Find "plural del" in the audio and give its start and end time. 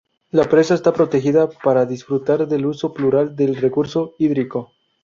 2.91-3.55